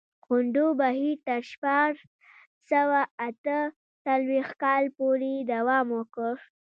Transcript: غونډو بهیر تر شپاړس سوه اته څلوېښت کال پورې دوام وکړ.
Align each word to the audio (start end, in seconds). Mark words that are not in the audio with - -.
غونډو 0.25 0.65
بهیر 0.81 1.15
تر 1.27 1.39
شپاړس 1.51 1.99
سوه 2.69 3.01
اته 3.29 3.57
څلوېښت 4.03 4.53
کال 4.63 4.83
پورې 4.97 5.33
دوام 5.53 5.87
وکړ. 5.97 6.33